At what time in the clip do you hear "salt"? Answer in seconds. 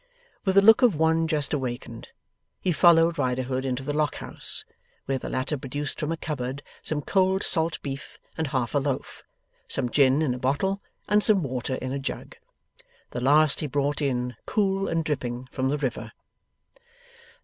7.43-7.79